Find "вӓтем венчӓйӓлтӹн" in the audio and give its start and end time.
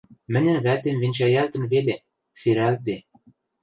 0.65-1.63